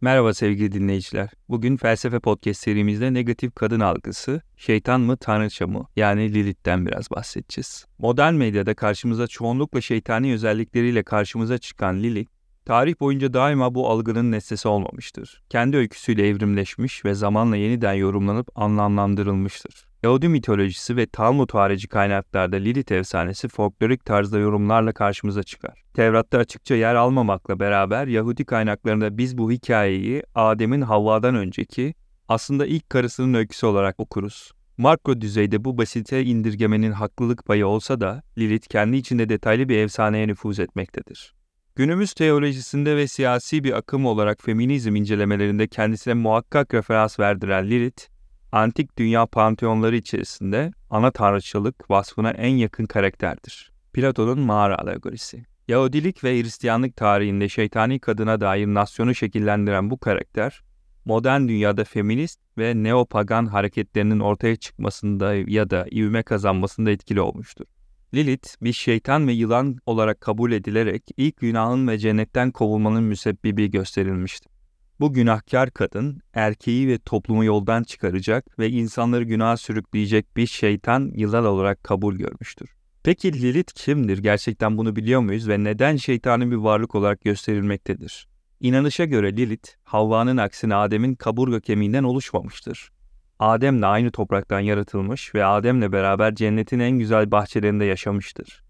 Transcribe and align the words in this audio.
Merhaba 0.00 0.34
sevgili 0.34 0.72
dinleyiciler. 0.72 1.28
Bugün 1.48 1.76
Felsefe 1.76 2.20
Podcast 2.20 2.60
serimizde 2.60 3.14
negatif 3.14 3.54
kadın 3.54 3.80
algısı, 3.80 4.42
şeytan 4.56 5.00
mı 5.00 5.16
tanrıça 5.16 5.66
mı 5.66 5.86
yani 5.96 6.34
Lilith'ten 6.34 6.86
biraz 6.86 7.10
bahsedeceğiz. 7.10 7.86
Modern 7.98 8.34
medyada 8.34 8.74
karşımıza 8.74 9.26
çoğunlukla 9.26 9.80
şeytani 9.80 10.32
özellikleriyle 10.32 11.02
karşımıza 11.02 11.58
çıkan 11.58 12.02
Lilith, 12.02 12.30
tarih 12.64 13.00
boyunca 13.00 13.32
daima 13.32 13.74
bu 13.74 13.90
algının 13.90 14.32
nesnesi 14.32 14.68
olmamıştır. 14.68 15.42
Kendi 15.50 15.76
öyküsüyle 15.76 16.28
evrimleşmiş 16.28 17.04
ve 17.04 17.14
zamanla 17.14 17.56
yeniden 17.56 17.94
yorumlanıp 17.94 18.48
anlamlandırılmıştır. 18.54 19.86
Yahudi 20.04 20.28
mitolojisi 20.28 20.96
ve 20.96 21.06
Talmud 21.06 21.50
harici 21.54 21.88
kaynaklarda 21.88 22.56
Lilith 22.56 22.92
efsanesi 22.92 23.48
folklorik 23.48 24.04
tarzda 24.04 24.38
yorumlarla 24.38 24.92
karşımıza 24.92 25.42
çıkar. 25.42 25.84
Tevrat'ta 25.94 26.38
açıkça 26.38 26.74
yer 26.74 26.94
almamakla 26.94 27.60
beraber 27.60 28.06
Yahudi 28.06 28.44
kaynaklarında 28.44 29.18
biz 29.18 29.38
bu 29.38 29.52
hikayeyi 29.52 30.22
Adem'in 30.34 30.80
Havva'dan 30.80 31.34
önceki 31.34 31.94
aslında 32.28 32.66
ilk 32.66 32.90
karısının 32.90 33.34
öyküsü 33.34 33.66
olarak 33.66 34.00
okuruz. 34.00 34.52
Marco 34.78 35.20
düzeyde 35.20 35.64
bu 35.64 35.78
basite 35.78 36.24
indirgemenin 36.24 36.92
haklılık 36.92 37.44
payı 37.44 37.66
olsa 37.66 38.00
da 38.00 38.22
Lilith 38.38 38.68
kendi 38.68 38.96
içinde 38.96 39.28
detaylı 39.28 39.68
bir 39.68 39.78
efsaneye 39.78 40.28
nüfuz 40.28 40.58
etmektedir. 40.60 41.34
Günümüz 41.76 42.14
teolojisinde 42.14 42.96
ve 42.96 43.06
siyasi 43.06 43.64
bir 43.64 43.72
akım 43.72 44.06
olarak 44.06 44.42
feminizm 44.42 44.96
incelemelerinde 44.96 45.66
kendisine 45.66 46.14
muhakkak 46.14 46.74
referans 46.74 47.20
verdiren 47.20 47.66
Lilith, 47.70 48.13
antik 48.54 48.98
dünya 48.98 49.26
panteonları 49.26 49.96
içerisinde 49.96 50.72
ana 50.90 51.10
tanrıçılık 51.10 51.90
vasfına 51.90 52.30
en 52.30 52.56
yakın 52.56 52.86
karakterdir. 52.86 53.72
Platon'un 53.92 54.38
mağara 54.40 54.78
alegorisi. 54.78 55.44
Yahudilik 55.68 56.24
ve 56.24 56.42
Hristiyanlık 56.42 56.96
tarihinde 56.96 57.48
şeytani 57.48 57.98
kadına 57.98 58.40
dair 58.40 58.66
nasyonu 58.66 59.14
şekillendiren 59.14 59.90
bu 59.90 59.98
karakter, 59.98 60.62
modern 61.04 61.48
dünyada 61.48 61.84
feminist 61.84 62.40
ve 62.58 62.82
neopagan 62.82 63.46
hareketlerinin 63.46 64.20
ortaya 64.20 64.56
çıkmasında 64.56 65.34
ya 65.34 65.70
da 65.70 65.86
ivme 65.92 66.22
kazanmasında 66.22 66.90
etkili 66.90 67.20
olmuştur. 67.20 67.66
Lilith 68.14 68.48
bir 68.62 68.72
şeytan 68.72 69.28
ve 69.28 69.32
yılan 69.32 69.78
olarak 69.86 70.20
kabul 70.20 70.52
edilerek 70.52 71.02
ilk 71.16 71.36
günahın 71.36 71.88
ve 71.88 71.98
cennetten 71.98 72.50
kovulmanın 72.50 73.02
müsebbibi 73.04 73.70
gösterilmiştir. 73.70 74.53
Bu 75.00 75.12
günahkar 75.12 75.70
kadın 75.70 76.20
erkeği 76.34 76.88
ve 76.88 76.98
toplumu 76.98 77.44
yoldan 77.44 77.82
çıkaracak 77.82 78.58
ve 78.58 78.70
insanları 78.70 79.24
günaha 79.24 79.56
sürükleyecek 79.56 80.36
bir 80.36 80.46
şeytan 80.46 81.12
yılan 81.14 81.44
olarak 81.44 81.84
kabul 81.84 82.14
görmüştür. 82.14 82.70
Peki 83.02 83.42
Lilith 83.42 83.72
kimdir? 83.74 84.18
Gerçekten 84.18 84.78
bunu 84.78 84.96
biliyor 84.96 85.20
muyuz 85.20 85.48
ve 85.48 85.64
neden 85.64 85.96
şeytanın 85.96 86.50
bir 86.50 86.56
varlık 86.56 86.94
olarak 86.94 87.20
gösterilmektedir? 87.20 88.28
İnanışa 88.60 89.04
göre 89.04 89.36
Lilith, 89.36 89.68
Havva'nın 89.84 90.36
aksine 90.36 90.74
Adem'in 90.74 91.14
kaburga 91.14 91.60
kemiğinden 91.60 92.04
oluşmamıştır. 92.04 92.90
Adem'le 93.38 93.82
aynı 93.82 94.10
topraktan 94.10 94.60
yaratılmış 94.60 95.34
ve 95.34 95.44
Adem'le 95.44 95.92
beraber 95.92 96.34
cennetin 96.34 96.78
en 96.78 96.98
güzel 96.98 97.30
bahçelerinde 97.30 97.84
yaşamıştır. 97.84 98.64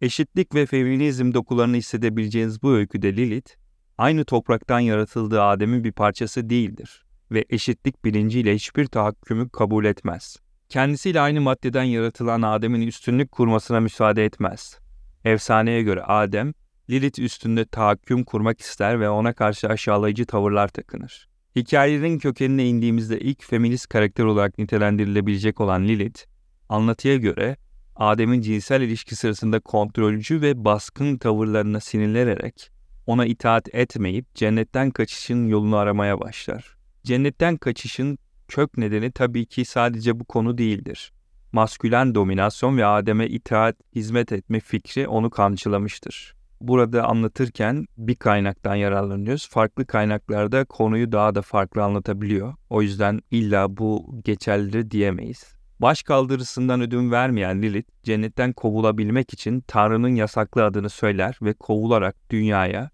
Eşitlik 0.00 0.54
ve 0.54 0.66
feminizm 0.66 1.34
dokularını 1.34 1.76
hissedebileceğiniz 1.76 2.62
bu 2.62 2.72
öyküde 2.72 3.16
Lilith, 3.16 3.63
aynı 3.98 4.24
topraktan 4.24 4.80
yaratıldığı 4.80 5.42
Adem'in 5.42 5.84
bir 5.84 5.92
parçası 5.92 6.50
değildir 6.50 7.04
ve 7.30 7.44
eşitlik 7.50 8.04
bilinciyle 8.04 8.54
hiçbir 8.54 8.86
tahakkümü 8.86 9.48
kabul 9.48 9.84
etmez. 9.84 10.36
Kendisiyle 10.68 11.20
aynı 11.20 11.40
maddeden 11.40 11.82
yaratılan 11.82 12.42
Adem'in 12.42 12.86
üstünlük 12.86 13.32
kurmasına 13.32 13.80
müsaade 13.80 14.24
etmez. 14.24 14.78
Efsaneye 15.24 15.82
göre 15.82 16.02
Adem, 16.02 16.52
Lilith 16.90 17.18
üstünde 17.18 17.64
tahakküm 17.64 18.24
kurmak 18.24 18.60
ister 18.60 19.00
ve 19.00 19.08
ona 19.08 19.32
karşı 19.32 19.68
aşağılayıcı 19.68 20.26
tavırlar 20.26 20.68
takınır. 20.68 21.28
Hikayelerin 21.56 22.18
kökenine 22.18 22.66
indiğimizde 22.68 23.20
ilk 23.20 23.44
feminist 23.44 23.88
karakter 23.88 24.24
olarak 24.24 24.58
nitelendirilebilecek 24.58 25.60
olan 25.60 25.88
Lilith, 25.88 26.24
anlatıya 26.68 27.16
göre 27.16 27.56
Adem'in 27.96 28.40
cinsel 28.40 28.82
ilişki 28.82 29.16
sırasında 29.16 29.60
kontrolcü 29.60 30.40
ve 30.40 30.64
baskın 30.64 31.16
tavırlarına 31.16 31.80
sinirlenerek 31.80 32.73
ona 33.06 33.26
itaat 33.26 33.74
etmeyip 33.74 34.34
cennetten 34.34 34.90
kaçışın 34.90 35.46
yolunu 35.46 35.76
aramaya 35.76 36.20
başlar. 36.20 36.76
Cennetten 37.04 37.56
kaçışın 37.56 38.18
kök 38.48 38.78
nedeni 38.78 39.12
tabii 39.12 39.46
ki 39.46 39.64
sadece 39.64 40.20
bu 40.20 40.24
konu 40.24 40.58
değildir. 40.58 41.12
Maskülen 41.52 42.14
dominasyon 42.14 42.76
ve 42.76 42.86
Adem'e 42.86 43.26
itaat, 43.26 43.76
hizmet 43.94 44.32
etme 44.32 44.60
fikri 44.60 45.08
onu 45.08 45.30
kamçılamıştır. 45.30 46.34
Burada 46.60 47.04
anlatırken 47.08 47.86
bir 47.96 48.14
kaynaktan 48.14 48.74
yararlanıyoruz. 48.74 49.48
Farklı 49.48 49.86
kaynaklarda 49.86 50.64
konuyu 50.64 51.12
daha 51.12 51.34
da 51.34 51.42
farklı 51.42 51.82
anlatabiliyor. 51.82 52.54
O 52.70 52.82
yüzden 52.82 53.20
illa 53.30 53.76
bu 53.76 54.20
geçerlidir 54.24 54.90
diyemeyiz. 54.90 55.54
Baş 55.80 56.02
kaldırısından 56.02 56.80
ödün 56.80 57.10
vermeyen 57.10 57.62
Lilith, 57.62 57.90
cennetten 58.02 58.52
kovulabilmek 58.52 59.32
için 59.32 59.60
Tanrı'nın 59.60 60.14
yasaklı 60.14 60.64
adını 60.64 60.90
söyler 60.90 61.38
ve 61.42 61.52
kovularak 61.52 62.16
dünyaya, 62.30 62.90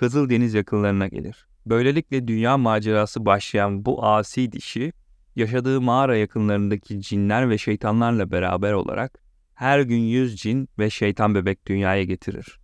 Kızıldeniz 0.00 0.54
yakınlarına 0.54 1.08
gelir. 1.08 1.46
Böylelikle 1.66 2.28
dünya 2.28 2.58
macerası 2.58 3.26
başlayan 3.26 3.84
bu 3.84 4.04
asi 4.04 4.52
dişi, 4.52 4.92
yaşadığı 5.36 5.80
mağara 5.80 6.16
yakınlarındaki 6.16 7.00
cinler 7.00 7.50
ve 7.50 7.58
şeytanlarla 7.58 8.30
beraber 8.30 8.72
olarak 8.72 9.22
her 9.54 9.80
gün 9.80 9.98
yüz 9.98 10.36
cin 10.36 10.68
ve 10.78 10.90
şeytan 10.90 11.34
bebek 11.34 11.66
dünyaya 11.66 12.04
getirir. 12.04 12.60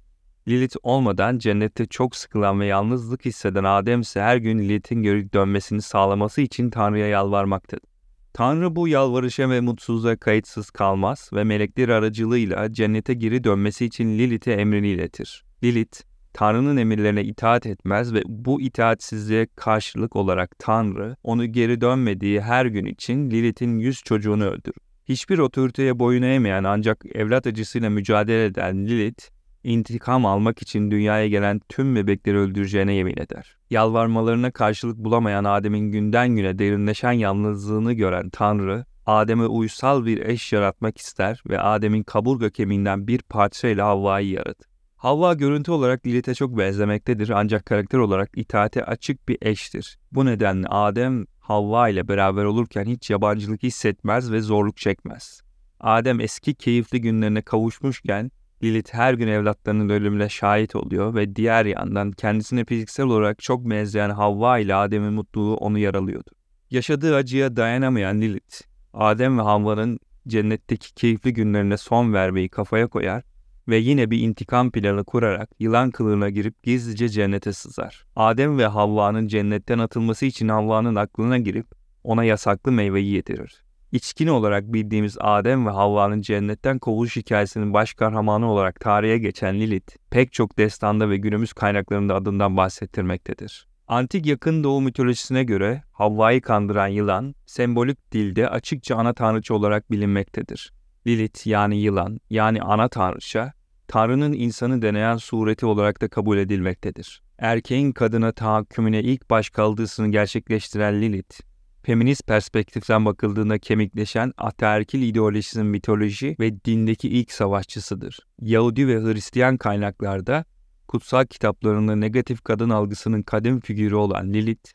Lilith 0.49 0.77
olmadan 0.83 1.39
cennette 1.39 1.87
çok 1.87 2.17
sıkılan 2.17 2.61
ve 2.61 2.67
yalnızlık 2.67 3.25
hisseden 3.25 3.65
Adem 3.65 4.01
ise 4.01 4.21
her 4.21 4.37
gün 4.37 4.59
Lilith'in 4.59 5.03
geri 5.03 5.33
dönmesini 5.33 5.83
sağlaması 5.83 6.41
için 6.41 6.71
Tanrı'ya 6.71 7.07
yalvarmaktadır. 7.07 7.91
Tanrı 8.33 8.77
bu 8.77 8.89
yalvarışa 8.89 9.51
ve 9.51 9.61
mutsuzluğa 9.61 10.17
kayıtsız 10.17 10.71
kalmaz 10.71 11.31
ve 11.33 11.45
melekler 11.45 11.89
aracılığıyla 11.89 12.73
cennete 12.73 13.15
geri 13.15 13.45
dönmesi 13.45 13.85
için 13.85 14.19
Lilith'e 14.19 14.53
emrini 14.53 14.89
iletir. 14.89 15.45
Lilith, 15.63 16.16
Tanrı'nın 16.37 16.77
emirlerine 16.77 17.25
itaat 17.25 17.67
etmez 17.67 18.15
ve 18.15 18.23
bu 18.27 18.61
itaatsizliğe 18.61 19.47
karşılık 19.57 20.17
olarak 20.17 20.59
Tanrı 20.59 21.17
onu 21.23 21.53
geri 21.53 21.81
dönmediği 21.81 22.41
her 22.41 22.67
gün 22.67 22.85
için 22.85 23.31
Lilith'in 23.31 23.79
yüz 23.79 24.03
çocuğunu 24.03 24.45
öldürür. 24.45 24.77
Hiçbir 25.09 25.39
otoriteye 25.39 25.99
boyun 25.99 26.23
eğmeyen 26.23 26.65
ancak 26.65 27.05
evlat 27.15 27.47
acısıyla 27.47 27.91
mücadele 27.91 28.45
eden 28.45 28.87
Lilith, 28.87 29.25
intikam 29.65 30.27
almak 30.27 30.63
için 30.63 30.91
dünyaya 30.91 31.29
gelen 31.29 31.61
tüm 31.69 31.97
bebekleri 31.97 32.39
öldüreceğine 32.39 32.95
yemin 32.95 33.17
eder. 33.17 33.57
Yalvarmalarına 33.71 34.51
karşılık 34.51 34.97
bulamayan 34.99 35.45
Adem'in 35.45 35.93
günden 35.93 36.29
güne 36.29 36.59
derinleşen 36.59 37.13
yalnızlığını 37.13 37.93
gören 37.93 38.31
Tanrı, 38.31 38.85
Adem'e 39.07 39.47
uysal 39.47 40.07
bir 40.07 40.27
eş 40.27 40.53
yaratmak 40.53 40.99
ister 40.99 41.43
ve 41.49 41.61
Adem'in 41.61 42.03
kaburga 42.03 42.51
kemiğinden 42.51 43.07
bir 43.07 43.23
parçayla 43.23 43.87
Havva'yı 43.87 44.31
yaratır. 44.31 44.76
Havva 45.07 45.35
görüntü 45.35 45.71
olarak 45.71 46.07
Lilith'e 46.07 46.35
çok 46.35 46.59
benzemektedir 46.59 47.31
ancak 47.31 47.67
karakter 47.67 47.99
olarak 47.99 48.31
itaate 48.37 48.85
açık 48.85 49.29
bir 49.29 49.39
eştir. 49.43 49.99
Bu 50.13 50.27
nedenle 50.27 50.69
Adem 50.69 51.25
Havva 51.41 51.89
ile 51.89 52.09
beraber 52.09 52.45
olurken 52.45 52.85
hiç 52.85 53.11
yabancılık 53.11 53.63
hissetmez 53.63 54.33
ve 54.33 54.41
zorluk 54.41 54.77
çekmez. 54.77 55.41
Adem 55.81 56.21
eski 56.21 56.55
keyifli 56.55 57.01
günlerine 57.01 57.43
kavuşmuşken 57.43 58.31
Lilith 58.63 58.95
her 58.95 59.15
gün 59.15 59.29
evlatlarının 59.29 59.89
ölümüne 59.89 60.29
şahit 60.29 60.77
oluyor 60.77 61.15
ve 61.15 61.37
diğer 61.37 61.67
yandan 61.67 62.13
kendisine 62.13 62.65
fiziksel 62.65 63.07
olarak 63.07 63.43
çok 63.43 63.71
benzeyen 63.71 64.11
Havva 64.11 64.59
ile 64.59 64.75
Adem'in 64.75 65.13
mutluluğu 65.13 65.57
onu 65.57 65.79
yaralıyordu. 65.79 66.31
Yaşadığı 66.71 67.17
acıya 67.17 67.57
dayanamayan 67.57 68.21
Lilith, 68.21 68.61
Adem 68.95 69.39
ve 69.39 69.43
Havva'nın 69.43 69.99
cennetteki 70.29 70.95
keyifli 70.95 71.33
günlerine 71.33 71.77
son 71.77 72.13
vermeyi 72.13 72.49
kafaya 72.49 72.87
koyar 72.87 73.23
ve 73.69 73.77
yine 73.77 74.11
bir 74.11 74.21
intikam 74.21 74.71
planı 74.71 75.05
kurarak 75.05 75.51
yılan 75.59 75.91
kılığına 75.91 76.31
girip 76.31 76.63
gizlice 76.63 77.09
cennete 77.09 77.53
sızar. 77.53 78.07
Adem 78.17 78.59
ve 78.59 78.67
Havva'nın 78.67 79.29
cennetten 79.29 79.79
atılması 79.79 80.27
için 80.27 80.49
Havva'nın 80.49 80.95
aklına 80.95 81.39
girip 81.39 81.67
ona 82.05 82.25
yasaklı 82.25 82.73
meyveyi 82.73 83.13
yedirir. 83.13 83.63
İçkin 83.93 84.27
olarak 84.27 84.73
bildiğimiz 84.73 85.17
Adem 85.21 85.67
ve 85.67 85.71
Havva'nın 85.71 86.21
cennetten 86.21 86.79
kovuluş 86.79 87.17
hikayesinin 87.17 87.75
baş 87.75 87.95
kahramanı 87.95 88.51
olarak 88.51 88.81
tarihe 88.81 89.19
geçen 89.19 89.61
Lilith, 89.61 89.97
pek 90.11 90.33
çok 90.33 90.59
destanda 90.59 91.11
ve 91.11 91.17
günümüz 91.17 91.53
kaynaklarında 91.53 92.15
adından 92.15 92.57
bahsettirmektedir. 92.57 93.67
Antik 93.89 94.27
yakın 94.27 94.65
doğu 94.65 94.81
mitolojisine 94.81 95.45
göre 95.45 95.83
Havva'yı 95.93 96.41
kandıran 96.41 96.89
yılan, 96.89 97.35
sembolik 97.47 98.13
dilde 98.13 98.49
açıkça 98.49 98.97
ana 98.97 99.13
tanrıçı 99.13 99.55
olarak 99.55 99.91
bilinmektedir. 99.91 100.73
Lilith 101.07 101.47
yani 101.47 101.77
yılan 101.81 102.21
yani 102.31 102.63
ana 102.63 102.89
tanrıça, 102.89 103.53
Tanrı'nın 103.89 104.33
insanı 104.33 104.83
deneyen 104.83 105.17
sureti 105.17 105.67
olarak 105.67 106.01
da 106.01 106.09
kabul 106.09 106.39
edilmektedir. 106.39 107.23
Erkeğin 107.39 107.93
kadına 107.93 108.33
tahakkümüne 108.33 109.01
ilk 109.01 109.31
baş 109.31 109.51
kaldısını 109.51 110.09
gerçekleştiren 110.09 111.03
Lilith, 111.03 111.41
feminist 111.83 112.27
perspektiften 112.27 113.05
bakıldığında 113.05 113.59
kemikleşen 113.59 114.33
ataerkil 114.37 115.03
ideolojisinin 115.03 115.67
mitoloji 115.67 116.37
ve 116.41 116.65
dindeki 116.65 117.09
ilk 117.09 117.33
savaşçısıdır. 117.33 118.19
Yahudi 118.41 118.89
ve 118.89 119.01
Hristiyan 119.01 119.57
kaynaklarda 119.57 120.45
kutsal 120.89 121.27
kitaplarında 121.27 121.97
negatif 121.97 122.45
kadın 122.45 122.71
algısının 122.71 123.23
kadim 123.23 123.61
figürü 123.61 123.95
olan 123.95 124.33
Lilith, 124.33 124.71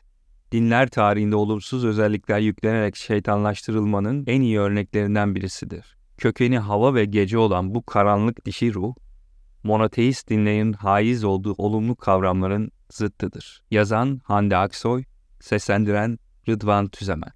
dinler 0.52 0.88
tarihinde 0.88 1.36
olumsuz 1.36 1.84
özellikler 1.84 2.38
yüklenerek 2.38 2.96
şeytanlaştırılmanın 2.96 4.24
en 4.26 4.40
iyi 4.40 4.58
örneklerinden 4.58 5.34
birisidir. 5.34 6.01
Kökeni 6.22 6.58
hava 6.58 6.94
ve 6.94 7.04
gece 7.04 7.38
olan 7.38 7.74
bu 7.74 7.82
karanlık 7.82 8.46
dişi 8.46 8.74
ruh, 8.74 8.94
monoteist 9.62 10.28
dinlerin 10.28 10.72
haiz 10.72 11.24
olduğu 11.24 11.54
olumlu 11.58 11.96
kavramların 11.96 12.70
zıttıdır. 12.90 13.62
Yazan 13.70 14.20
Hande 14.24 14.56
Aksoy, 14.56 15.04
seslendiren 15.40 16.18
Rıdvan 16.48 16.88
Tüzemen. 16.88 17.32